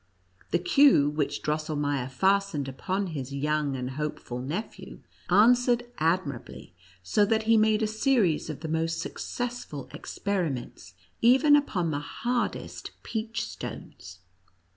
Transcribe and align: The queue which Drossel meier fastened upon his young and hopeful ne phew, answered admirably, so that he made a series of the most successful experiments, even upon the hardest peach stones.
The 0.49 0.57
queue 0.57 1.09
which 1.11 1.43
Drossel 1.43 1.75
meier 1.75 2.07
fastened 2.09 2.67
upon 2.67 3.05
his 3.13 3.31
young 3.31 3.75
and 3.75 3.91
hopeful 3.91 4.39
ne 4.41 4.63
phew, 4.63 5.01
answered 5.29 5.85
admirably, 5.99 6.73
so 7.03 7.23
that 7.23 7.43
he 7.43 7.55
made 7.55 7.83
a 7.83 7.87
series 7.87 8.49
of 8.49 8.61
the 8.61 8.67
most 8.67 8.99
successful 8.99 9.87
experiments, 9.93 10.95
even 11.21 11.55
upon 11.55 11.91
the 11.91 11.99
hardest 11.99 12.89
peach 13.03 13.45
stones. 13.47 14.17